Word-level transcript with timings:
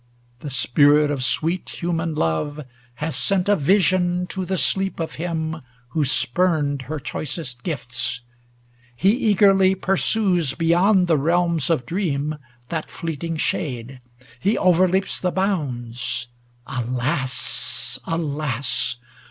The 0.39 0.49
spirit 0.49 1.11
of 1.11 1.23
sweet 1.23 1.69
human 1.83 2.15
love 2.15 2.61
has 2.95 3.15
sent 3.15 3.47
A 3.47 3.55
vision 3.55 4.25
to 4.29 4.45
the 4.45 4.57
sleep 4.57 4.99
of 4.99 5.13
him 5.21 5.57
who 5.89 6.05
spurned 6.05 6.81
Her 6.81 6.97
choicest 6.99 7.61
gifts. 7.61 8.21
He 8.95 9.11
eagerly 9.11 9.75
pursues 9.75 10.55
Beyond 10.55 11.05
the 11.05 11.19
realms 11.19 11.69
of 11.69 11.85
dream 11.85 12.37
that 12.69 12.89
fleeting 12.89 13.37
shade; 13.37 14.01
He 14.39 14.57
overleaps 14.57 15.19
the 15.19 15.29
bounds. 15.29 16.29
Alas! 16.65 17.99
alas 18.03 18.97